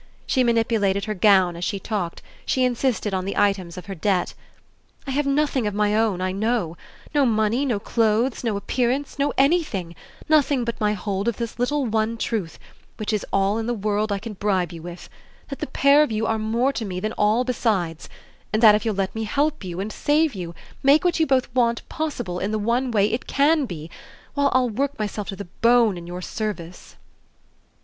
[0.25, 4.33] She manipulated her gown as she talked, she insisted on the items of her debt.
[5.05, 6.75] "I have nothing of my own, I know
[7.13, 9.93] no money, no clothes, no appearance, no anything,
[10.27, 12.57] nothing but my hold of this little one truth,
[12.97, 15.07] which is all in the world I can bribe you with:
[15.49, 18.09] that the pair of you are more to me than all besides,
[18.51, 21.47] and that if you'll let me help you and save you, make what you both
[21.53, 23.87] want possible in the one way it CAN be,
[24.33, 26.95] why, I'll work myself to the bone in your service!"